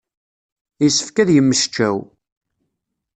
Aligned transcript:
Yessefk 0.83 1.17
ad 1.17 1.29
yemmecčaw. 1.33 1.97